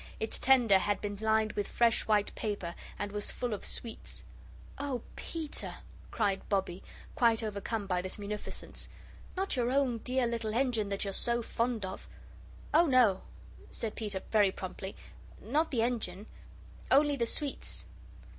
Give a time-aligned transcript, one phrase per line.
[0.19, 4.23] Its tender had been lined with fresh white paper, and was full of sweets.
[4.79, 5.75] "Oh, Peter!"
[6.09, 6.81] cried Bobbie,
[7.13, 8.89] quite overcome by this munificence,
[9.37, 12.07] "not your own dear little engine that you're so fond of?"
[12.73, 13.21] "Oh, no,"
[13.69, 14.95] said Peter, very promptly,
[15.39, 16.25] "not the engine.
[16.89, 17.85] Only the sweets."